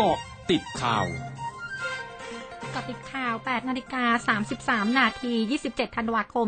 [0.00, 0.18] กาะ
[0.50, 1.06] ติดข่าว
[2.74, 4.36] กาะติดข่าว 8 นาฬิกา
[4.84, 5.32] 33 นาที
[5.66, 6.46] 27 ธันวาคม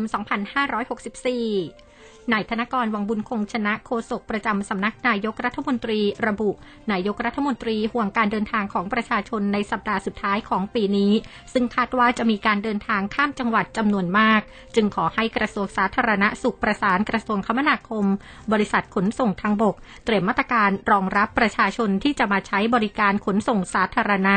[0.81, 1.90] 2564
[2.31, 6.49] นายธนกรวังบุญคงชนะโฆษกประจำสำนักนายกรัฐมนตรีระบุ
[6.91, 11.11] นายกรัฐมนตรีห่วงการเดินทางของประชาชนในสัปดาห์สุดท้ายของปีนี้
[11.53, 14.41] ซึ่งคาดว่าจะมีการเดินทางข้ามจังหวัดจำนวนมาก
[14.75, 18.05] จึงขอให้กระทรวงสาธารณสุขประสานกระทรวงคมนาคม
[18.51, 19.75] บริษัทขนส่งทางบก
[20.05, 24.35] เตรียมมาตรการรองรับประชาชนที่จะมาใช้บริการขนส่งสาธารณะ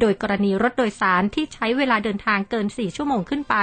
[0.00, 3.56] โดยกรณีรถโดยสารที่ใช้เวลาเดินทางเกิน 4 ชั่วโมงขึ้นไป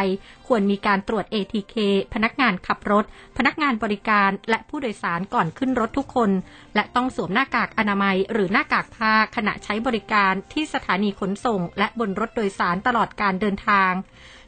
[0.48, 1.76] ควรมีการตรวจ ATK
[2.14, 3.06] พนักงานขับรถ
[3.38, 6.32] พนักงานบริการและผู้โดยสารก่อนขึ้นรถทุกคน
[6.76, 13.92] และต้องสวมหน้ากากอนามัย หรือหน้ากากผ้าขณะใช้บริการที่สถานีขนส่ง และบนรถโดยสารตลอดการเดินทาง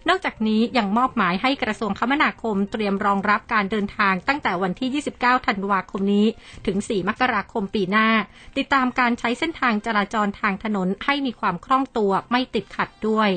[0.09, 6.27] นอกจากนี้ยังมอบหมายให้กระทรวงคมนาคมเตรียมรองรับการเดินทางตั้งแต่วันที่ 29 ธันวาคมนี้
[6.65, 8.07] ถึง 4 มกราคมปีหน้า
[8.57, 13.29] ติดตามการใช้เส้นทางจราจรทางถนนให้มีความคล่องตัวไม่ติดขัดด้วย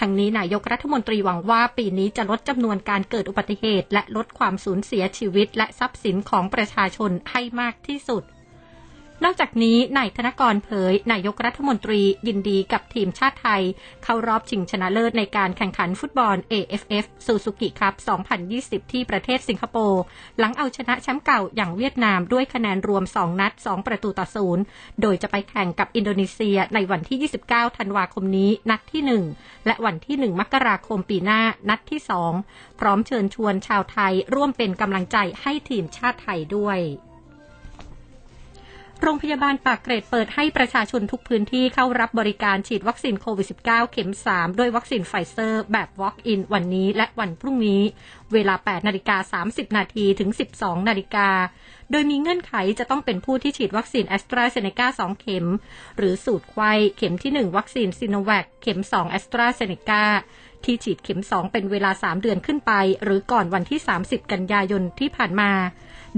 [0.00, 8.22] ทั้งนี้นายกรัฐมนตรีหวังว่าปีนี้จะลดจำนวนการเกิดอุบัติเหตุ และลดความสูญเสียชีวิตและทรัพย์สินของประชาชนให้มากที่สุด
[9.24, 13.62] นอกจากนี้นายธนกรเผย นายกรัฐมนตรียินดีกับทีมชาติไทย
[14.04, 17.94] เข้ารอบชิงชนะเลิศในการแข่งขันฟุตบอล AFF ซูซูกิคัพ
[18.44, 20.02] 2020 ที่ประเทศสิงคโปร์
[20.38, 24.62] หลังเอาชนะแชมป์เก่าอย่างเวียดนามด้วยคะแนนรวม 2 นัด 2 ประตูต่อศูนย์
[25.02, 27.18] โดยจะไปแข่งกับอินโดนีเซียในวันที่
[27.50, 29.02] 29 ธันวาคมนี้นัดที่
[29.36, 32.00] 1 และวันที่ 1 มกราคมปีหน้านัดที่
[32.40, 36.80] 2 พร้อมเชิญชวนชาวไทยร่วมเป็นกำลังใจให้ทีมชาติไทยด้วย
[39.02, 47.82] โรงพยาบาลปากเกร็ดเปิดให้ประชาชนทุกพื้นที่เข้ารับบริการฉีดวัคซีนโควิด -19 เข็ม 3 ด้วยวัคซีนไฟเซอร์แบบ Walk-in วันนี้และวันพรุ่งนี้
[48.32, 51.28] เวลา 8 นาฬิกา 30 นาทีถึง 12 นาฬิกา
[51.90, 55.46] โดยมีเงื่อนไขจะต้องเป็นผู้ที่ฉีดวัคซีนแอสตราเซเนกา2 เข็ม
[55.96, 60.04] หรือสูตรไขว้เข็มที่ 1 วัคซีนซิโนแวคเข็ม 2 แอสตราเซเนกา
[60.64, 62.72] ที่ฉีดเข็ม 2 เป็นเวลา 3 เดือนขึ้นไป
[63.04, 65.50] หรือก่อนวันที่ 30 กันยายนที่ผ่านมา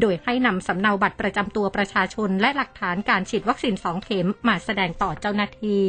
[0.00, 5.87] โดยให้นำสำเนาบัตรประจำตัวประชาชนและหลักฐานการฉีดวัคซีนสองเข็มมาแสดงต่อเจ้าหน้าที่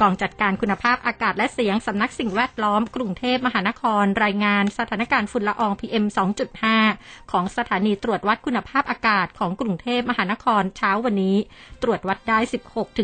[0.00, 6.04] กองจัดการคุณภาพอากาศและเสียงสำนักสิ่งแวดล้อมกรุงเทพมหานคร รายงานสถานการณ์ฝุ่นละออง PM
[6.68, 11.36] 2.5 ของสถานีตรวจวัดคุณภาพอากาศของกรุงเทพมหานครเช้าวันนี้
[11.82, 12.38] ตรวจวัดได้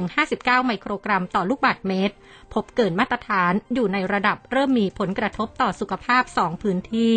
[0.00, 2.14] 16-59 ไมโครกรัมต่อลูกบาศก์เมตร
[2.54, 7.14] พบเกินมาตรฐานอยู่ในระดับเริ่มมีผลกระทบต่อสุขภาพ 2 พื้นที่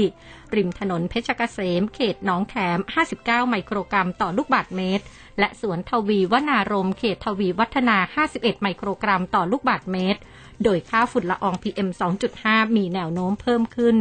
[0.55, 2.79] ริมถนนเพชรเกษม เขตหนองแขม
[3.15, 5.05] 59 ไมโครกรัมต่อลูกบาศก์เมตร
[5.39, 7.97] และสวนทวีวนารมเขตทวีวัฒนา
[8.29, 10.19] 51 ไมโครกรัมต่อลูกบาศก์เมตร
[10.63, 11.89] โดยค่าฝุ่นละออง PM
[12.33, 13.97] 2.5 มีแนวโน้มเพิ่มขึ้น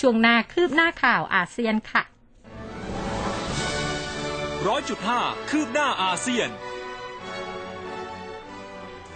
[0.00, 2.02] ช่วงหน้าคืบหน้าข่าวอาเซียนค่ะ
[4.66, 5.20] ร้อยจุดห้า
[5.50, 6.48] คืบหน้าอาเซียน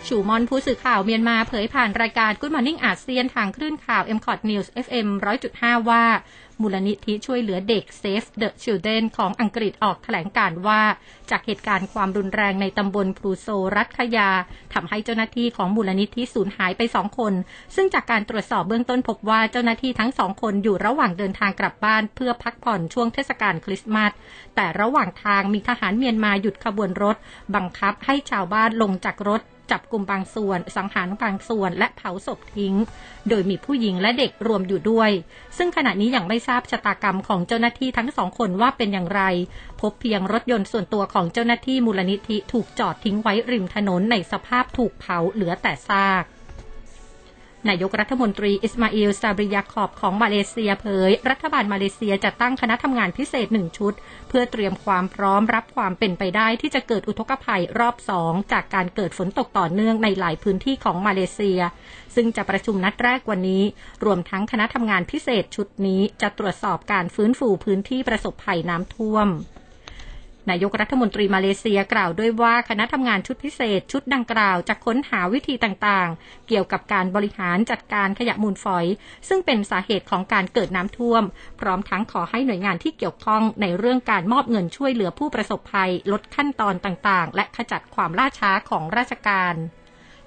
[0.07, 5.09] ชูมอนผู้สื่อข่าวเมียนมาเผยผ่านรายการ Good Morning อาเซียนทางคลื่นข่าว m c o t News FM
[5.49, 6.05] 100.5 ว่า
[6.61, 10.83] มูลนิธิช่วยเหลือเด็ก Save the Children ของอังกฤษออกแถลงการว่า
[11.31, 14.31] จากเหตุการณ์ความรุนแรงในตำบลพลูโซรัฐขยา
[14.75, 17.33] ทำให้เจ้าหน้าที่ของมูลนิธิสูญหายไปสองคน
[17.75, 24.13] ซึ่งจากการตรวจสอบเบื้องต้นพบว่าเจ้าหน้าที่ทั้งสองคนอยู่ระหว่างเดินทางกลับบ้านเพื่อพักผ่อนช่วงเทศกาลคริสต์มาส
[24.55, 27.17] แต่ระหว่างทางมีทหารเมียนมาหยุดขบวนรถ
[27.55, 32.75] บังคับให้ชาวบ้านลงจากรถ จับกลุ่มบางส่วน สังหารบางส่วน และเผาศพทิ้ง
[33.29, 35.11] โดยมีผู้หญิงและเด็กรวมอยู่ด้วย
[35.57, 39.23] ซึ่งขณะนี้ยังไม่ทราบชะตากรรมของเจ้าหน้าที่ทั้งสองคนว่าเป็นอย่างไร
[39.81, 46.25] พบเพียงรถยนต์ส่วนตัวของเจ้าหน้าที่มูลนิธิถูกจอดทิ้งไว้ริมถนนในสภาพถูกเผาเหลือแต่ซาก
[47.69, 53.93] นายกรัฐมนตรีอิสมาอิลซาบริยาขอบของมาเลเซียเผย รัฐบาลมาเลเซียจะตั้งคณะทำงานพิเศษหนึ่งชุด
[54.29, 61.61] เพื่อเตรียมความพร้อมรับความเป็นไปได้ที่จะเกิดอุทกภัยรอบสองจากการเกิดฝนตกต่อเนื่องในหลายพื้นที่ของมาเลเซีย
[62.15, 63.63] ซึ่งจะประชุมนัดแรกวันนี้
[64.05, 69.29] รวมทั้งคณะทำงานพิเศษชุดนี้จะตรวจสอบการฟื้นฟูพื้นที่ประสบภัยน้ำท่วม
[70.51, 78.87] นายกรัฐมนตรีมาเลเซียกล่าวด้วยว่าคณะทำงานชุดพิเศษชุดดังกล่าวจะค้นหาวิธีต่างๆ เกี่ยวกับการบริหารจัดการขยะมูลฝอย
[79.29, 81.23] ซึ่งเป็นสาเหตุของการเกิดน้ำท่วม
[81.61, 89.55] พร้อมทั้งขอให้หน่วยงานที่เกี่ยวข้องในเรื่องการมอบเงินช่วยเหลือผู้ประสบภัย ลดขั้นตอนต่างๆ และขจัดความล่าช้าของราชการ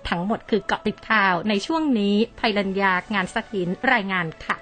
[0.10, 4.58] ทั้งหมดคือเกาะติดข่าวในช่วงนี้ภัยรัญญางานสถินรายงานค่ะ